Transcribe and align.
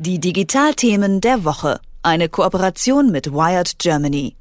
Die 0.00 0.20
Digitalthemen 0.20 1.20
der 1.20 1.44
Woche. 1.44 1.80
Eine 2.04 2.28
Kooperation 2.28 3.10
mit 3.10 3.32
Wired 3.32 3.80
Germany. 3.80 4.36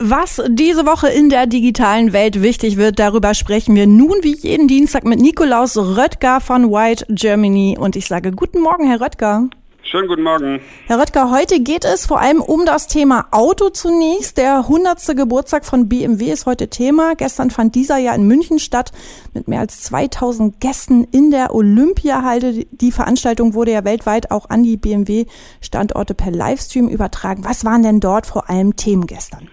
Was 0.00 0.42
diese 0.48 0.86
Woche 0.86 1.06
in 1.06 1.30
der 1.30 1.46
digitalen 1.46 2.12
Welt 2.12 2.42
wichtig 2.42 2.76
wird, 2.76 2.98
darüber 2.98 3.34
sprechen 3.34 3.76
wir 3.76 3.86
nun 3.86 4.16
wie 4.22 4.34
jeden 4.34 4.66
Dienstag 4.66 5.04
mit 5.04 5.20
Nikolaus 5.20 5.76
Röttger 5.76 6.40
von 6.40 6.68
Wired 6.68 7.06
Germany. 7.10 7.78
Und 7.78 7.94
ich 7.94 8.08
sage 8.08 8.32
guten 8.32 8.60
Morgen, 8.60 8.88
Herr 8.88 9.00
Röttger. 9.00 9.48
Schönen 9.90 10.06
guten 10.06 10.22
Morgen. 10.22 10.60
Herr 10.86 11.00
Röttger, 11.00 11.32
heute 11.32 11.58
geht 11.58 11.84
es 11.84 12.06
vor 12.06 12.20
allem 12.20 12.40
um 12.40 12.64
das 12.64 12.86
Thema 12.86 13.26
Auto 13.32 13.70
zunächst. 13.70 14.38
Der 14.38 14.58
100. 14.58 15.16
Geburtstag 15.16 15.64
von 15.64 15.88
BMW 15.88 16.30
ist 16.30 16.46
heute 16.46 16.68
Thema. 16.68 17.16
Gestern 17.16 17.50
fand 17.50 17.74
dieser 17.74 17.96
ja 17.96 18.14
in 18.14 18.22
München 18.22 18.60
statt 18.60 18.92
mit 19.34 19.48
mehr 19.48 19.58
als 19.58 19.82
2000 19.82 20.60
Gästen 20.60 21.02
in 21.10 21.32
der 21.32 21.52
Olympiahalle. 21.52 22.66
Die 22.70 22.92
Veranstaltung 22.92 23.54
wurde 23.54 23.72
ja 23.72 23.84
weltweit 23.84 24.30
auch 24.30 24.48
an 24.48 24.62
die 24.62 24.76
BMW-Standorte 24.76 26.14
per 26.14 26.30
Livestream 26.30 26.86
übertragen. 26.86 27.44
Was 27.44 27.64
waren 27.64 27.82
denn 27.82 27.98
dort 27.98 28.26
vor 28.26 28.48
allem 28.48 28.76
Themen 28.76 29.08
gestern? 29.08 29.48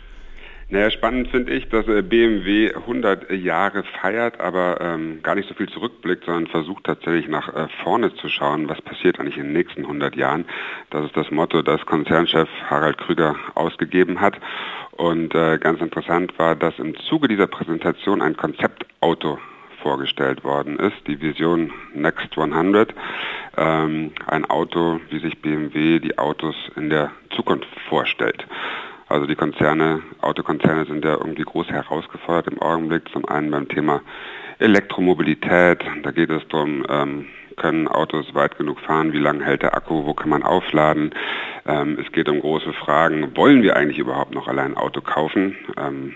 Naja, 0.70 0.92
spannend 0.92 1.30
finde 1.30 1.54
ich, 1.54 1.70
dass 1.70 1.88
äh, 1.88 2.02
BMW 2.02 2.74
100 2.74 3.32
Jahre 3.32 3.84
feiert, 4.02 4.42
aber 4.42 4.82
ähm, 4.82 5.24
gar 5.24 5.36
nicht 5.36 5.48
so 5.48 5.56
viel 5.56 5.70
zurückblickt, 5.70 6.26
sondern 6.26 6.48
versucht 6.48 6.84
tatsächlich 6.84 7.30
nach 7.30 7.48
äh, 7.56 7.70
vorne 7.84 8.14
zu 8.16 8.28
schauen, 8.28 8.68
was 8.68 8.82
passiert 8.82 9.18
eigentlich 9.18 9.38
in 9.38 9.44
den 9.44 9.54
nächsten 9.54 9.84
100 9.84 10.18
Jahren. 10.18 10.44
Das 10.90 11.06
ist 11.06 11.16
das 11.16 11.32
Motto, 11.32 11.62
das 11.62 11.86
Konzernchef 11.86 12.50
Harald 12.70 12.98
Krüger 12.98 13.38
ausgegeben 13.56 14.20
hat. 14.20 14.36
Und 14.92 15.34
äh, 15.36 15.58
ganz 15.58 15.80
interessant 15.80 16.38
war, 16.38 16.58
dass 16.58 16.78
im 16.80 16.98
Zuge 16.98 17.30
dieser 17.30 17.48
Präsentation 17.48 18.22
ein 18.22 18.36
Konzeptauto 18.36 19.40
vorgestellt 19.82 20.44
worden 20.44 20.80
ist, 20.80 20.98
die 21.08 21.22
Vision 21.22 21.72
Next 21.94 22.38
100, 22.38 22.94
ähm, 23.56 24.12
ein 24.26 24.44
Auto, 24.44 25.00
wie 25.10 25.20
sich 25.20 25.42
BMW 25.42 26.00
die 26.00 26.18
Autos 26.18 26.56
in 26.76 26.90
der 26.90 27.12
Zukunft 27.34 27.70
vorstellt. 27.88 28.46
Also 29.10 29.26
die 29.26 29.36
Konzerne, 29.36 30.02
Autokonzerne 30.22 30.86
sind 30.86 31.06
ja 31.06 31.14
irgendwie 31.14 31.44
groß 31.44 31.68
herausgefordert 31.68 32.48
im 32.48 32.62
Augenblick. 32.62 33.10
Zum 33.12 33.26
einen 33.26 33.52
beim 33.52 33.68
Thema 33.70 34.02
Elektromobilität. 34.60 35.84
Da 36.04 36.12
geht 36.12 36.30
es 36.30 36.46
darum, 36.50 36.86
ähm, 36.90 37.26
können 37.56 37.88
Autos 37.88 38.34
weit 38.34 38.58
genug 38.58 38.80
fahren, 38.82 39.14
wie 39.14 39.20
lange 39.20 39.44
hält 39.44 39.64
der 39.64 39.76
Akku, 39.76 40.06
wo 40.06 40.14
kann 40.14 40.30
man 40.30 40.44
aufladen. 40.44 41.12
Ähm, 41.66 41.98
es 42.04 42.12
geht 42.12 42.30
um 42.30 42.40
große 42.40 42.74
Fragen, 42.74 43.36
wollen 43.36 43.64
wir 43.64 43.76
eigentlich 43.76 43.98
überhaupt 43.98 44.34
noch 44.34 44.48
allein 44.48 44.74
ein 44.74 44.78
Auto 44.78 45.02
kaufen? 45.02 45.56
Ähm, 45.78 46.14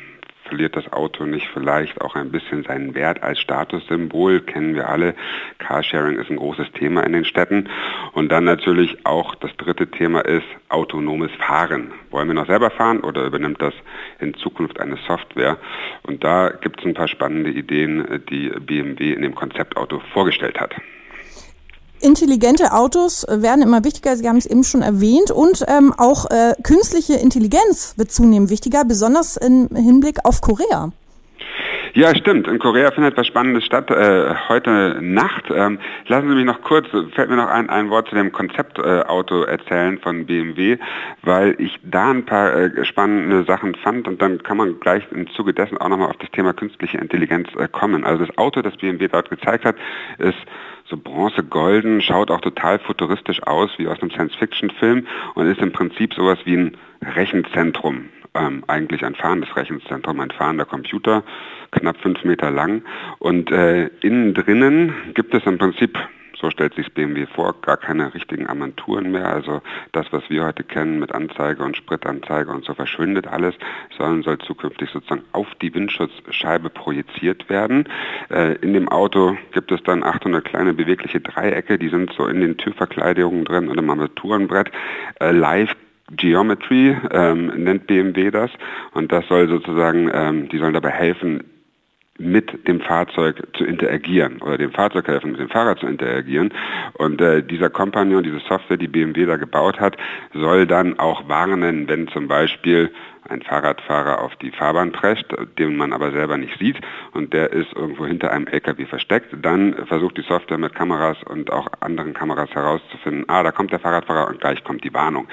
verliert 0.52 0.76
das 0.76 0.92
Auto 0.92 1.26
nicht 1.26 1.48
vielleicht 1.54 2.02
auch 2.02 2.16
ein 2.16 2.30
bisschen 2.30 2.64
seinen 2.64 2.94
Wert 2.94 3.24
als 3.24 3.40
Statussymbol, 3.40 4.42
kennen 4.42 4.76
wir 4.76 4.90
alle. 4.90 5.16
Carsharing 5.60 6.20
ist 6.20 6.30
ein 6.30 6.36
großes 6.36 6.74
Thema 6.74 7.06
in 7.06 7.14
den 7.14 7.24
Städten. 7.24 7.70
Und 8.12 8.34
dann 8.34 8.44
natürlich 8.44 9.06
auch 9.06 9.34
das 9.36 9.56
dritte 9.56 9.88
Thema 9.88 10.20
ist 10.26 10.46
autonomes 10.68 11.32
Fahren. 11.36 11.94
Wollen 12.10 12.28
wir 12.28 12.34
noch 12.34 12.48
selber 12.48 12.70
fahren 12.70 13.00
oder 13.00 13.24
übernimmt 13.24 13.62
das 13.62 13.74
in 14.20 14.34
Zukunft 14.34 14.82
eine 14.82 14.98
Software? 15.08 15.58
Und 16.04 16.22
da 16.22 16.50
gibt 16.50 16.82
es 16.82 16.86
ein 16.86 16.96
paar 16.96 17.08
spannende 17.08 17.52
Ideen, 17.52 18.22
die 18.30 18.50
BMW 18.50 19.14
in 19.14 19.22
dem 19.22 19.36
Konzeptauto 19.36 20.02
vorgestellt 20.12 20.60
hat. 20.60 20.76
Intelligente 22.02 22.74
Autos 22.74 23.26
werden 23.28 23.62
immer 23.62 23.84
wichtiger, 23.84 24.18
Sie 24.18 24.28
haben 24.28 24.38
es 24.38 24.46
eben 24.46 24.64
schon 24.64 24.82
erwähnt, 24.82 25.32
und 25.32 25.64
ähm, 25.68 25.94
auch 25.98 26.30
äh, 26.30 26.56
künstliche 26.64 27.14
Intelligenz 27.14 27.94
wird 27.98 28.12
zunehmend 28.12 28.50
wichtiger, 28.50 28.84
besonders 28.86 29.38
im 29.38 29.70
Hinblick 29.76 30.26
auf 30.26 30.42
Korea. 30.42 30.92
Ja, 31.94 32.16
stimmt. 32.16 32.48
In 32.48 32.58
Korea 32.58 32.90
findet 32.92 33.18
was 33.18 33.28
Spannendes 33.28 33.66
statt. 33.66 33.92
Äh, 33.92 34.34
heute 34.48 34.98
Nacht. 35.02 35.52
Ähm, 35.54 35.78
lassen 36.08 36.30
Sie 36.30 36.36
mich 36.36 36.46
noch 36.46 36.62
kurz, 36.62 36.88
fällt 37.14 37.30
mir 37.30 37.36
noch 37.36 37.50
ein, 37.50 37.70
ein 37.70 37.90
Wort 37.90 38.08
zu 38.08 38.16
dem 38.16 38.32
Konzeptauto 38.32 39.44
äh, 39.44 39.52
erzählen 39.52 40.00
von 40.00 40.26
BMW, 40.26 40.78
weil 41.24 41.56
ich 41.60 41.78
da 41.84 42.12
ein 42.12 42.26
paar 42.26 42.56
äh, 42.56 42.86
spannende 42.86 43.44
Sachen 43.44 43.76
fand 43.76 44.08
und 44.08 44.22
dann 44.22 44.42
kann 44.42 44.56
man 44.56 44.80
gleich 44.80 45.04
im 45.12 45.30
Zuge 45.32 45.54
dessen 45.54 45.78
auch 45.80 45.90
nochmal 45.90 46.08
auf 46.08 46.18
das 46.18 46.32
Thema 46.32 46.54
künstliche 46.54 46.98
Intelligenz 46.98 47.50
äh, 47.58 47.68
kommen. 47.68 48.06
Also 48.06 48.26
das 48.26 48.38
Auto, 48.38 48.62
das 48.62 48.78
BMW 48.78 49.10
dort 49.10 49.30
gezeigt 49.30 49.66
hat, 49.66 49.76
ist 50.18 50.40
so 50.86 50.96
bronze-golden, 50.96 52.02
schaut 52.02 52.32
auch 52.32 52.42
total 52.42 52.80
futuristisch 52.80 53.44
aus, 53.44 53.70
wie 53.78 53.90
aus 53.90 54.02
einem 54.02 54.12
Science-Fiction-Film 54.12 55.08
und 55.36 55.46
ist 55.46 55.60
im 55.60 55.74
Prinzip 55.74 56.14
sowas 56.14 56.40
wie 56.46 56.56
ein 56.56 56.78
Rechenzentrum. 57.02 58.06
Ähm, 58.34 58.64
eigentlich 58.68 59.04
ein 59.04 59.16
fahrendes 59.16 59.56
Rechenzentrum, 59.56 60.20
ein 60.22 60.32
fahrender 60.32 60.66
Computer, 60.66 61.24
knapp 61.72 61.98
fünf 61.98 62.24
Meter 62.24 62.50
lang. 62.50 62.84
Und 63.20 63.52
äh, 63.52 63.88
innen 64.02 64.34
drinnen 64.34 64.94
gibt 65.14 65.34
es 65.34 65.46
im 65.46 65.58
Prinzip 65.58 65.98
so 66.42 66.50
stellt 66.50 66.74
sich 66.74 66.92
BMW 66.94 67.28
vor, 67.28 67.56
gar 67.62 67.78
keine 67.78 68.14
richtigen 68.14 68.48
Armaturen 68.48 69.12
mehr. 69.12 69.28
Also 69.28 69.62
das, 69.92 70.08
was 70.12 70.24
wir 70.30 70.44
heute 70.44 70.64
kennen 70.64 71.00
mit 71.00 71.14
Anzeige 71.14 71.64
und 71.64 71.78
Spritanzeige 71.78 72.52
und 72.52 72.66
so 72.66 72.74
verschwindet 72.74 73.28
alles, 73.28 73.56
sondern 73.96 74.24
soll 74.24 74.40
zukünftig 74.40 74.90
sozusagen 74.90 75.24
auf 75.32 75.48
die 75.62 75.74
Windschutzscheibe 75.74 76.70
projiziert 76.70 77.48
werden. 77.50 77.88
Äh, 78.30 78.56
in 78.56 78.74
dem 78.74 78.90
Auto 78.90 79.38
gibt 79.52 79.72
es 79.72 79.84
dann 79.84 80.04
800 80.04 80.44
kleine 80.44 80.74
bewegliche 80.74 81.22
Dreiecke, 81.22 81.78
die 81.78 81.90
sind 81.90 82.12
so 82.18 82.26
in 82.28 82.42
den 82.42 82.58
Türverkleidungen 82.58 83.46
drin 83.46 83.70
und 83.70 83.78
im 83.78 83.90
Armaturenbrett. 83.90 84.72
Äh, 85.20 85.32
live 85.32 85.76
Geometry 86.16 86.98
ähm, 87.12 87.48
nennt 87.64 87.88
BMW 87.88 88.32
das 88.32 88.52
und 88.94 89.12
das 89.12 89.28
soll 89.28 89.48
sozusagen, 89.48 90.10
ähm, 90.14 90.50
die 90.50 90.58
sollen 90.58 90.74
dabei 90.74 90.92
helfen, 90.92 91.44
mit 92.22 92.68
dem 92.68 92.82
Fahrzeug 92.82 93.48
zu 93.58 93.66
interagieren 93.66 94.42
oder 94.42 94.58
dem 94.58 94.72
Fahrzeug 94.72 95.08
helfen, 95.08 95.32
mit 95.32 95.40
dem 95.40 95.50
Fahrrad 95.50 95.80
zu 95.80 95.88
interagieren. 95.88 96.54
Und 96.94 97.20
äh, 97.20 97.42
dieser 97.42 97.70
Companion, 97.70 98.24
diese 98.24 98.40
Software, 98.48 98.78
die 98.78 98.88
BMW 98.88 99.26
da 99.26 99.38
gebaut 99.38 99.80
hat, 99.80 99.98
soll 100.34 100.68
dann 100.68 101.00
auch 101.00 101.28
warnen, 101.28 101.88
wenn 101.88 102.08
zum 102.10 102.28
Beispiel 102.28 102.92
ein 103.30 103.42
Fahrradfahrer 103.42 104.22
auf 104.22 104.36
die 104.38 104.52
Fahrbahn 104.52 104.92
prescht, 104.92 105.28
den 105.58 105.78
man 105.78 105.94
aber 105.94 106.12
selber 106.12 106.38
nicht 106.38 106.58
sieht 106.60 106.78
und 107.14 107.34
der 107.34 107.52
ist 107.54 107.72
irgendwo 107.74 108.06
hinter 108.06 108.32
einem 108.32 108.48
LKW 108.48 108.86
versteckt, 108.86 109.36
dann 109.42 109.86
versucht 109.88 110.18
die 110.18 110.24
Software 110.24 110.58
mit 110.58 110.76
Kameras 110.76 111.18
und 111.24 111.52
auch 111.52 111.68
anderen 111.80 112.14
Kameras 112.14 112.50
herauszufinden, 112.52 113.26
ah, 113.28 113.44
da 113.44 113.52
kommt 113.52 113.72
der 113.72 113.80
Fahrradfahrer 113.80 114.28
und 114.28 114.40
gleich 114.40 114.64
kommt 114.64 114.84
die 114.84 114.94
Warnung. 114.94 115.28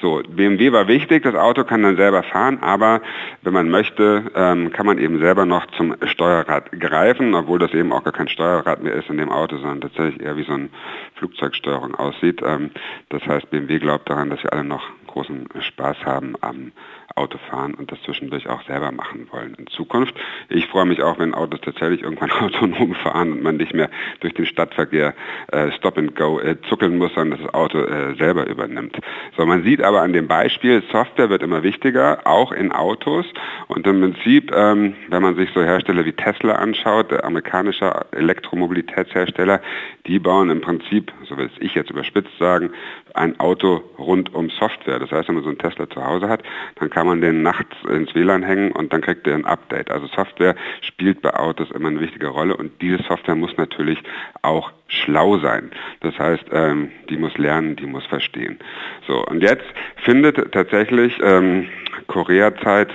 So, 0.00 0.22
BMW 0.26 0.72
war 0.72 0.88
wichtig, 0.88 1.22
das 1.22 1.34
Auto 1.34 1.64
kann 1.64 1.82
dann 1.82 1.96
selber 1.96 2.22
fahren, 2.22 2.58
aber 2.62 3.02
wenn 3.42 3.52
man 3.52 3.68
möchte, 3.68 4.30
ähm, 4.34 4.72
kann 4.72 4.86
man 4.86 4.98
eben 4.98 5.18
selber 5.18 5.46
noch 5.46 5.66
zum 5.76 5.94
Steuerrad 6.06 6.72
greifen, 6.72 7.34
obwohl 7.34 7.58
das 7.58 7.72
eben 7.72 7.92
auch 7.92 8.04
gar 8.04 8.12
kein 8.12 8.28
Steuerrad 8.28 8.82
mehr 8.82 8.94
ist 8.94 9.08
in 9.08 9.18
dem 9.18 9.30
Auto, 9.30 9.56
sondern 9.56 9.80
tatsächlich 9.82 10.22
eher 10.22 10.36
wie 10.36 10.44
so 10.44 10.52
eine 10.52 10.68
Flugzeugsteuerung 11.16 11.94
aussieht. 11.94 12.40
Ähm, 12.44 12.70
das 13.10 13.24
heißt, 13.26 13.50
BMW 13.50 13.78
glaubt 13.78 14.08
daran, 14.08 14.30
dass 14.30 14.42
wir 14.42 14.52
alle 14.52 14.64
noch 14.64 14.82
großen 15.06 15.48
Spaß 15.60 16.04
haben 16.04 16.34
am 16.40 16.72
Autofahren 17.16 17.74
und 17.74 17.92
das 17.92 18.02
zwischendurch 18.02 18.48
auch 18.48 18.62
selber 18.66 18.90
machen 18.90 19.28
wollen 19.30 19.54
in 19.54 19.66
Zukunft. 19.68 20.14
Ich 20.48 20.66
freue 20.66 20.84
mich 20.84 21.02
auch, 21.02 21.18
wenn 21.18 21.34
Autos 21.34 21.60
tatsächlich 21.60 22.02
irgendwann 22.02 22.30
autonom 22.40 22.94
fahren 22.94 23.32
und 23.32 23.42
man 23.42 23.56
nicht 23.56 23.72
mehr 23.72 23.88
durch 24.20 24.34
den 24.34 24.46
Stadtverkehr 24.46 25.14
äh, 25.52 25.70
Stop 25.72 25.96
and 25.96 26.16
Go 26.16 26.40
äh, 26.40 26.56
zuckeln 26.68 26.98
muss, 26.98 27.14
sondern 27.14 27.40
das 27.40 27.54
Auto 27.54 27.78
äh, 27.78 28.16
selber 28.16 28.46
übernimmt. 28.46 28.98
So, 29.36 29.46
man 29.46 29.62
sieht 29.62 29.82
aber 29.82 30.02
an 30.02 30.12
dem 30.12 30.26
Beispiel, 30.26 30.82
Software 30.90 31.30
wird 31.30 31.42
immer 31.42 31.62
wichtiger, 31.62 32.26
auch 32.26 32.50
in 32.50 32.72
Autos 32.72 33.26
und 33.68 33.86
im 33.86 34.00
Prinzip, 34.00 34.52
ähm, 34.52 34.94
wenn 35.08 35.22
man 35.22 35.36
sich 35.36 35.50
so 35.54 35.62
Hersteller 35.62 36.04
wie 36.04 36.12
Tesla 36.12 36.54
anschaut, 36.56 37.12
der 37.12 37.24
amerikanische 37.24 37.92
Elektromobilitätshersteller, 38.10 39.60
die 40.06 40.18
bauen 40.18 40.50
im 40.50 40.60
Prinzip, 40.60 41.12
so 41.28 41.36
will 41.36 41.50
ich 41.60 41.74
jetzt 41.74 41.90
überspitzt 41.90 42.36
sagen, 42.38 42.70
ein 43.14 43.38
Auto 43.40 43.82
rund 43.98 44.34
um 44.34 44.50
Software. 44.50 44.98
Das 44.98 45.10
heißt, 45.10 45.28
wenn 45.28 45.36
man 45.36 45.44
so 45.44 45.50
einen 45.50 45.58
Tesla 45.58 45.88
zu 45.88 46.04
Hause 46.04 46.28
hat, 46.28 46.42
dann 46.76 46.90
kann 46.90 47.06
man 47.06 47.20
den 47.20 47.42
nachts 47.42 47.74
ins 47.88 48.14
WLAN 48.14 48.42
hängen 48.42 48.72
und 48.72 48.92
dann 48.92 49.00
kriegt 49.00 49.26
er 49.26 49.34
ein 49.34 49.44
Update. 49.44 49.90
Also 49.90 50.06
Software 50.08 50.56
spielt 50.82 51.22
bei 51.22 51.32
Autos 51.34 51.70
immer 51.70 51.88
eine 51.88 52.00
wichtige 52.00 52.28
Rolle 52.28 52.56
und 52.56 52.82
diese 52.82 53.02
Software 53.04 53.36
muss 53.36 53.56
natürlich 53.56 54.02
auch 54.42 54.72
schlau 54.88 55.38
sein. 55.38 55.70
Das 56.00 56.18
heißt, 56.18 56.44
ähm, 56.52 56.90
die 57.08 57.16
muss 57.16 57.36
lernen, 57.38 57.76
die 57.76 57.86
muss 57.86 58.04
verstehen. 58.06 58.58
So, 59.06 59.24
und 59.24 59.42
jetzt 59.42 59.64
findet 60.04 60.52
tatsächlich 60.52 61.18
ähm, 61.22 61.68
Koreazeit 62.08 62.90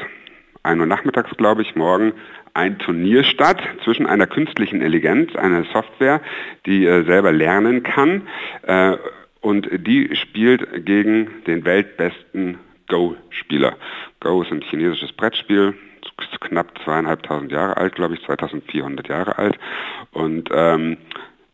1 0.64 0.80
Uhr 0.80 0.86
nachmittags, 0.86 1.32
glaube 1.38 1.62
ich, 1.62 1.76
morgen 1.76 2.14
ein 2.54 2.78
Turnier 2.80 3.24
statt 3.24 3.62
zwischen 3.84 4.06
einer 4.06 4.28
künstlichen 4.28 4.78
Intelligenz, 4.78 5.36
einer 5.36 5.64
Software, 5.72 6.22
die 6.66 6.86
äh, 6.86 7.06
selber 7.06 7.32
lernen 7.32 7.84
kann, 7.84 8.28
äh, 8.64 8.98
und 9.42 9.68
die 9.72 10.16
spielt 10.16 10.86
gegen 10.86 11.44
den 11.46 11.66
weltbesten 11.66 12.58
Go-Spieler. 12.88 13.78
Go 14.20 14.42
ist 14.42 14.52
ein 14.52 14.62
chinesisches 14.62 15.14
Brettspiel, 15.14 15.76
knapp 16.42 16.78
zweieinhalbtausend 16.84 17.52
Jahre 17.52 17.78
alt, 17.78 17.96
glaube 17.96 18.16
ich, 18.16 18.24
2400 18.26 19.08
Jahre 19.08 19.38
alt. 19.38 19.58
Und 20.12 20.50
ähm, 20.52 20.98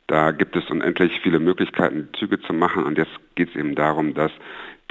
da 0.08 0.32
gibt 0.32 0.56
es 0.56 0.70
unendlich 0.70 1.20
viele 1.22 1.40
Möglichkeiten, 1.40 2.10
Züge 2.18 2.40
zu 2.42 2.54
machen. 2.54 2.84
Und 2.84 2.98
jetzt 2.98 3.12
geht 3.36 3.50
es 3.50 3.56
eben 3.56 3.76
darum, 3.76 4.14
dass 4.14 4.32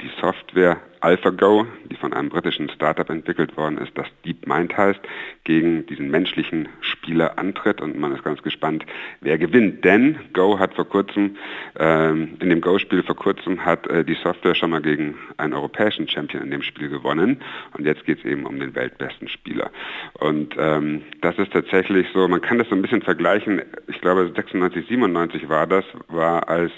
die 0.01 0.11
Software 0.21 0.77
AlphaGo, 1.05 1.67
die 1.91 1.95
von 1.97 2.13
einem 2.13 2.29
britischen 2.29 2.67
Startup 2.69 3.07
entwickelt 3.11 3.55
worden 3.57 3.77
ist, 3.77 3.95
das 3.95 4.07
DeepMind 4.25 4.75
heißt, 4.75 4.99
gegen 5.43 5.85
diesen 5.85 6.09
menschlichen 6.09 6.67
Spieler 6.81 7.37
antritt 7.37 7.79
und 7.79 7.95
man 7.99 8.11
ist 8.11 8.23
ganz 8.23 8.41
gespannt, 8.41 8.83
wer 9.21 9.37
gewinnt. 9.37 9.85
Denn 9.85 10.17
Go 10.33 10.57
hat 10.57 10.73
vor 10.73 10.89
kurzem, 10.89 11.37
ähm, 11.77 12.37
in 12.39 12.49
dem 12.49 12.59
Go-Spiel 12.59 13.03
vor 13.03 13.15
kurzem 13.15 13.63
hat 13.63 13.85
äh, 13.85 14.03
die 14.03 14.15
Software 14.15 14.55
schon 14.55 14.71
mal 14.71 14.81
gegen 14.81 15.15
einen 15.37 15.53
europäischen 15.53 16.07
Champion 16.07 16.41
in 16.41 16.49
dem 16.49 16.63
Spiel 16.63 16.89
gewonnen 16.89 17.39
und 17.77 17.85
jetzt 17.85 18.03
geht 18.05 18.17
es 18.19 18.25
eben 18.25 18.47
um 18.47 18.59
den 18.59 18.73
weltbesten 18.73 19.27
Spieler. 19.27 19.69
Und 20.13 20.55
ähm, 20.57 21.03
das 21.21 21.37
ist 21.37 21.53
tatsächlich 21.53 22.07
so, 22.15 22.27
man 22.27 22.41
kann 22.41 22.57
das 22.57 22.67
so 22.69 22.75
ein 22.75 22.81
bisschen 22.81 23.03
vergleichen, 23.03 23.61
ich 23.87 24.01
glaube 24.01 24.31
96, 24.35 24.87
97 24.87 25.49
war 25.49 25.67
das, 25.67 25.85
war 26.07 26.49
als 26.49 26.71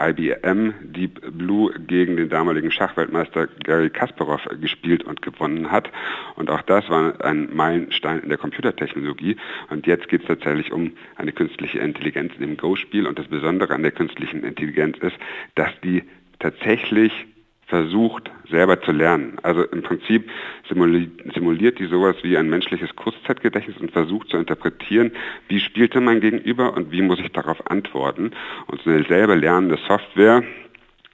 IBM 0.00 0.74
Deep 0.82 1.20
Blue 1.36 1.72
gegen 1.86 2.16
den 2.16 2.28
damaligen 2.28 2.70
Schachweltmeister 2.70 3.48
Gary 3.72 3.88
Kasparov 3.88 4.42
gespielt 4.60 5.02
und 5.02 5.22
gewonnen 5.22 5.70
hat. 5.70 5.90
Und 6.36 6.50
auch 6.50 6.60
das 6.60 6.90
war 6.90 7.24
ein 7.24 7.48
Meilenstein 7.54 8.20
in 8.20 8.28
der 8.28 8.36
Computertechnologie. 8.36 9.36
Und 9.70 9.86
jetzt 9.86 10.08
geht 10.08 10.20
es 10.20 10.28
tatsächlich 10.28 10.72
um 10.72 10.92
eine 11.16 11.32
künstliche 11.32 11.78
Intelligenz 11.78 12.34
in 12.34 12.42
dem 12.42 12.56
Go-Spiel. 12.58 13.06
Und 13.06 13.18
das 13.18 13.28
Besondere 13.28 13.74
an 13.74 13.82
der 13.82 13.92
künstlichen 13.92 14.44
Intelligenz 14.44 14.98
ist, 14.98 15.16
dass 15.54 15.70
die 15.82 16.04
tatsächlich 16.38 17.12
versucht, 17.66 18.30
selber 18.50 18.82
zu 18.82 18.92
lernen. 18.92 19.38
Also 19.42 19.62
im 19.64 19.82
Prinzip 19.82 20.28
simuliert 20.68 21.78
die 21.78 21.86
sowas 21.86 22.16
wie 22.22 22.36
ein 22.36 22.50
menschliches 22.50 22.94
Kurzzeitgedächtnis 22.94 23.78
und 23.78 23.90
versucht 23.90 24.28
zu 24.28 24.36
interpretieren, 24.36 25.12
wie 25.48 25.60
spielte 25.60 26.02
mein 26.02 26.20
Gegenüber 26.20 26.74
und 26.76 26.92
wie 26.92 27.00
muss 27.00 27.20
ich 27.20 27.32
darauf 27.32 27.70
antworten. 27.70 28.32
Und 28.66 28.82
so 28.82 28.90
eine 28.90 29.04
selber 29.04 29.34
lernende 29.34 29.78
Software 29.88 30.42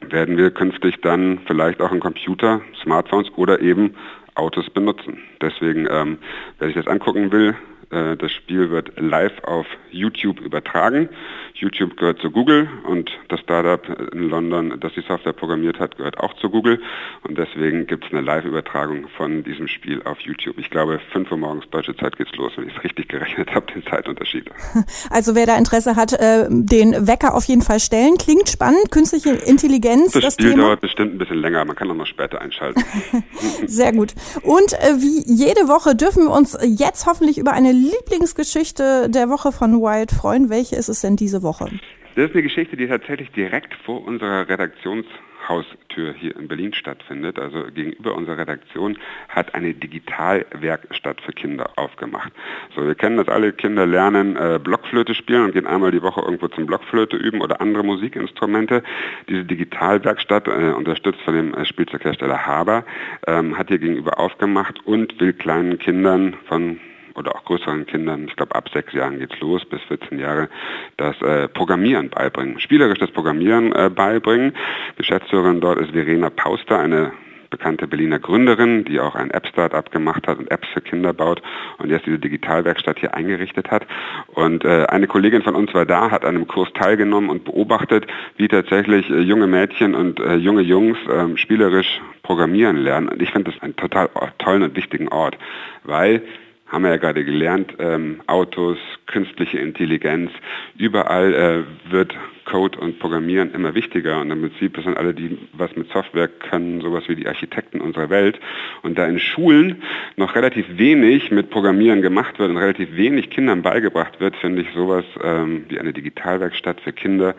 werden 0.01 0.37
wir 0.37 0.51
künftig 0.51 1.01
dann 1.03 1.41
vielleicht 1.47 1.81
auch 1.81 1.93
im 1.93 2.01
Computer, 2.01 2.61
Smartphones 2.83 3.31
oder 3.37 3.61
eben 3.61 3.95
Autos 4.35 4.71
benutzen. 4.71 5.19
Deswegen, 5.43 5.87
ähm, 5.91 6.19
wer 6.59 6.69
sich 6.69 6.77
das 6.77 6.87
angucken 6.87 7.33
will, 7.33 7.57
äh, 7.91 8.17
das 8.17 8.33
Spiel 8.33 8.71
wird 8.71 8.93
live 9.01 9.43
auf 9.45 9.67
YouTube 9.91 10.41
übertragen. 10.41 11.09
YouTube 11.55 11.97
gehört 11.97 12.21
zu 12.21 12.31
Google 12.31 12.69
und 12.85 13.11
das 13.29 13.41
Startup 13.41 13.83
in 14.13 14.29
London, 14.29 14.79
das 14.79 14.93
die 14.93 15.01
Software 15.01 15.33
programmiert 15.33 15.79
hat, 15.81 15.97
gehört 15.97 16.19
auch 16.19 16.35
zu 16.35 16.51
Google. 16.51 16.81
Und 17.23 17.39
deswegen 17.39 17.87
gibt 17.87 18.05
es 18.05 18.13
eine 18.13 18.21
Live-Übertragung 18.21 19.09
von 19.17 19.43
diesem 19.43 19.67
Spiel 19.67 20.03
auf 20.05 20.21
YouTube. 20.21 20.59
Ich 20.59 20.71
glaube, 20.71 21.01
5 21.13 21.31
Uhr 21.33 21.39
morgens 21.39 21.69
deutsche 21.71 21.97
Zeit 21.97 22.17
geht's 22.17 22.35
los, 22.37 22.53
wenn 22.57 22.69
ich 22.69 22.77
es 22.77 22.85
richtig 22.85 23.09
gerechnet 23.09 23.55
habe, 23.55 23.73
den 23.73 23.85
Zeitunterschied. 23.85 24.51
Also 25.11 25.35
wer 25.35 25.47
da 25.47 25.57
Interesse 25.57 25.97
hat, 25.97 26.13
äh, 26.13 26.47
den 26.49 27.07
Wecker 27.07 27.35
auf 27.35 27.45
jeden 27.45 27.63
Fall 27.63 27.81
stellen. 27.81 28.19
Klingt 28.19 28.49
spannend. 28.49 28.91
Künstliche 28.91 29.31
Intelligenz. 29.31 30.13
Das, 30.13 30.23
das 30.23 30.35
Spiel 30.35 30.51
Thema. 30.51 30.65
dauert 30.65 30.81
bestimmt 30.81 31.15
ein 31.15 31.19
bisschen 31.19 31.39
länger. 31.39 31.65
Man 31.65 31.77
kann 31.77 31.91
auch 31.91 31.95
noch 31.95 32.07
später 32.07 32.41
einschalten. 32.41 32.83
Sehr 33.67 33.93
gut. 33.93 34.15
Und 34.43 34.73
äh, 34.75 34.97
wie 34.99 35.23
jede 35.27 35.69
Woche 35.69 35.95
dürfen 35.95 36.25
wir 36.25 36.31
uns 36.31 36.59
jetzt 36.63 37.07
hoffentlich 37.07 37.39
über 37.39 37.53
eine 37.53 37.73
Lieblingsgeschichte 37.79 39.09
der 39.09 39.29
Woche 39.29 39.53
von 39.53 39.81
Wild 39.81 40.11
freuen. 40.11 40.51
Welche 40.51 40.77
ist 40.77 40.89
es 40.89 41.01
denn 41.01 41.17
diese 41.17 41.43
Woche? 41.43 41.71
Das 42.17 42.31
ist 42.31 42.35
eine 42.35 42.43
Geschichte, 42.43 42.77
die 42.77 42.89
tatsächlich 42.89 43.31
direkt 43.31 43.73
vor 43.85 44.05
unserer 44.05 44.49
Redaktionshaustür 44.49 46.13
hier 46.15 46.35
in 46.37 46.49
Berlin 46.49 46.75
stattfindet. 46.75 47.39
Also 47.39 47.67
gegenüber 47.73 48.17
unserer 48.17 48.39
Redaktion 48.39 48.99
hat 49.29 49.55
eine 49.55 49.73
Digitalwerkstatt 49.75 51.21
für 51.21 51.31
Kinder 51.33 51.71
aufgemacht. 51.77 52.33
So, 52.75 52.85
wir 52.85 52.97
kennen 52.97 53.19
das 53.19 53.29
alle, 53.29 53.53
Kinder 53.53 53.87
lernen 53.87 54.35
äh, 54.35 54.59
Blockflöte 54.61 55.15
spielen 55.15 55.45
und 55.45 55.53
gehen 55.53 55.69
einmal 55.69 55.93
die 55.93 56.03
Woche 56.03 56.21
irgendwo 56.23 56.49
zum 56.49 56.67
Blockflöte 56.67 57.17
üben 57.17 57.41
oder 57.41 57.61
andere 57.61 57.85
Musikinstrumente. 57.85 58.83
Diese 59.29 59.45
Digitalwerkstatt, 59.45 60.49
äh, 60.49 60.73
unterstützt 60.73 61.21
von 61.21 61.35
dem 61.35 61.55
äh, 61.55 61.65
Spielzeughersteller 61.65 62.45
Haber, 62.45 62.85
ähm, 63.29 63.57
hat 63.57 63.69
hier 63.69 63.79
gegenüber 63.79 64.19
aufgemacht 64.19 64.85
und 64.85 65.21
will 65.21 65.33
kleinen 65.33 65.79
Kindern 65.79 66.37
von 66.49 66.81
oder 67.19 67.35
auch 67.35 67.45
größeren 67.45 67.87
Kindern, 67.87 68.27
ich 68.29 68.37
glaube 68.37 68.55
ab 68.55 68.69
sechs 68.73 68.93
Jahren 68.93 69.19
geht's 69.19 69.39
los, 69.41 69.65
bis 69.65 69.83
14 69.83 70.19
Jahre, 70.19 70.49
das 70.97 71.21
äh, 71.23 71.49
Programmieren 71.49 72.11
beibringen, 72.11 72.61
spielerisch 72.61 72.99
das 72.99 73.11
Programmieren 73.11 73.73
äh, 73.73 73.91
beibringen. 73.91 74.55
Geschäftsführerin 74.97 75.61
dort 75.61 75.79
ist 75.79 75.93
Verena 75.93 76.31
Pauster, 76.31 76.79
eine 76.79 77.13
bekannte 77.51 77.87
Berliner 77.87 78.19
Gründerin, 78.19 78.85
die 78.85 79.01
auch 79.01 79.15
ein 79.15 79.31
App-Startup 79.31 79.91
gemacht 79.91 80.27
hat 80.27 80.39
und 80.39 80.51
Apps 80.51 80.69
für 80.73 80.81
Kinder 80.81 81.13
baut 81.13 81.43
und 81.79 81.91
jetzt 81.91 82.07
diese 82.07 82.19
Digitalwerkstatt 82.19 82.99
hier 82.99 83.15
eingerichtet 83.15 83.71
hat. 83.71 83.87
Und 84.29 84.65
äh, 84.65 84.87
eine 84.87 85.07
Kollegin 85.07 85.43
von 85.43 85.55
uns 85.55 85.73
war 85.75 85.87
da, 85.87 86.11
hat 86.11 86.25
an 86.25 86.37
einem 86.37 86.47
Kurs 86.47 86.69
teilgenommen 86.75 87.31
und 87.31 87.45
beobachtet, 87.45 88.07
wie 88.37 88.49
tatsächlich 88.49 89.09
äh, 89.11 89.21
junge 89.21 89.47
Mädchen 89.47 89.95
und 89.95 90.21
äh, 90.21 90.35
junge 90.35 90.63
Jungs 90.63 90.99
äh, 91.09 91.37
spielerisch 91.37 92.01
programmieren 92.23 92.77
lernen. 92.77 93.09
Und 93.09 93.23
ich 93.23 93.31
finde 93.31 93.51
das 93.51 93.63
einen 93.63 93.77
total 93.77 94.11
tollen 94.39 94.63
und 94.63 94.77
wichtigen 94.77 95.09
Ort, 95.09 95.39
weil 95.85 96.23
haben 96.69 96.83
wir 96.83 96.91
ja 96.91 96.97
gerade 96.97 97.25
gelernt, 97.25 97.75
ähm, 97.79 98.21
Autos, 98.27 98.79
künstliche 99.07 99.59
Intelligenz, 99.59 100.31
überall 100.77 101.35
äh, 101.35 101.91
wird 101.93 102.15
Code 102.49 102.79
und 102.79 102.99
Programmieren 102.99 103.53
immer 103.53 103.75
wichtiger 103.75 104.21
und 104.21 104.31
im 104.31 104.41
Prinzip 104.41 104.79
sind 104.83 104.97
alle, 104.97 105.13
die 105.13 105.37
was 105.53 105.77
mit 105.77 105.91
Software 105.91 106.29
können, 106.29 106.81
sowas 106.81 107.05
wie 107.07 107.15
die 107.15 107.29
Architekten 107.29 107.81
unserer 107.81 108.09
Welt. 108.09 108.41
Und 108.83 108.97
da 108.97 109.07
in 109.07 109.19
Schulen 109.19 109.83
noch 110.17 110.35
relativ 110.35 110.65
wenig 110.71 111.31
mit 111.31 111.51
Programmieren 111.51 112.01
gemacht 112.01 112.39
wird 112.39 112.49
und 112.49 112.57
relativ 112.57 112.97
wenig 112.97 113.29
Kindern 113.29 113.61
beigebracht 113.61 114.19
wird, 114.19 114.35
finde 114.37 114.63
ich 114.63 114.69
sowas 114.75 115.05
ähm, 115.23 115.67
wie 115.69 115.79
eine 115.79 115.93
Digitalwerkstatt 115.93 116.81
für 116.81 116.93
Kinder, 116.93 117.35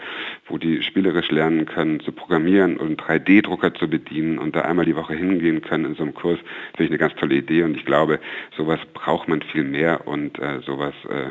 wo 0.47 0.59
die 0.59 0.83
spielerisch 0.83 1.31
lernen 1.31 1.65
können 1.65 1.99
zu 2.01 2.11
programmieren 2.11 2.77
und 2.77 3.01
3D-Drucker 3.01 3.73
zu 3.73 3.89
bedienen 3.89 4.37
und 4.37 4.55
da 4.55 4.61
einmal 4.61 4.85
die 4.85 4.95
Woche 4.95 5.15
hingehen 5.15 5.61
können 5.61 5.85
in 5.85 5.95
so 5.95 6.03
einem 6.03 6.13
Kurs, 6.13 6.37
finde 6.77 6.83
ich 6.83 6.91
eine 6.91 6.99
ganz 6.99 7.15
tolle 7.15 7.35
Idee 7.35 7.63
und 7.63 7.75
ich 7.75 7.85
glaube, 7.85 8.19
sowas 8.55 8.79
braucht 8.93 9.18
man 9.27 9.41
viel 9.41 9.63
mehr 9.63 10.07
und 10.07 10.39
äh, 10.39 10.59
sowas 10.65 10.93
äh, 11.09 11.29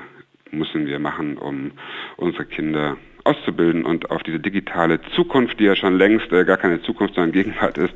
müssen 0.55 0.87
wir 0.87 0.99
machen, 0.99 1.38
um 1.38 1.73
unsere 2.17 2.44
Kinder 2.44 2.96
auszubilden 3.25 3.85
und 3.85 4.11
auf 4.11 4.23
diese 4.23 4.40
digitale 4.40 5.00
Zukunft, 5.14 5.61
die 5.61 5.64
ja 5.64 5.76
schon 5.76 5.96
längst 5.99 6.32
äh, 6.32 6.44
gar 6.44 6.56
keine 6.56 6.82
Zukunft, 6.82 7.14
sondern 7.14 7.32
Gegenwart 7.32 7.76
ist, 7.79 7.94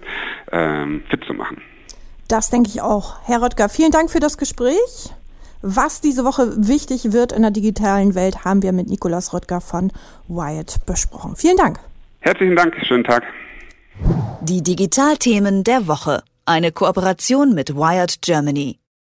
ähm, 0.50 1.02
fit 1.08 1.24
zu 1.24 1.34
machen. 1.34 1.62
Das 2.28 2.50
denke 2.50 2.68
ich 2.68 2.80
auch. 2.80 3.16
Herr 3.24 3.42
Röttger, 3.42 3.68
vielen 3.68 3.90
Dank 3.90 4.10
für 4.10 4.20
das 4.20 4.38
Gespräch. 4.38 5.10
Was 5.62 6.00
diese 6.00 6.24
Woche 6.24 6.52
wichtig 6.56 7.12
wird 7.12 7.32
in 7.32 7.42
der 7.42 7.52
digitalen 7.52 8.14
Welt, 8.14 8.44
haben 8.44 8.62
wir 8.62 8.72
mit 8.72 8.88
Nikolas 8.88 9.32
Röttger 9.32 9.60
von 9.60 9.92
Wyatt 10.28 10.84
besprochen. 10.86 11.36
Vielen 11.36 11.56
Dank. 11.56 11.78
Herzlichen 12.20 12.56
Dank, 12.56 12.74
schönen 12.84 13.04
Tag. 13.04 13.22
Die 14.40 14.62
Digitalthemen 14.62 15.62
der 15.62 15.86
Woche. 15.86 16.22
Eine 16.44 16.72
Kooperation 16.72 17.54
mit 17.54 17.76
Wired 17.76 18.22
Germany. 18.22 18.81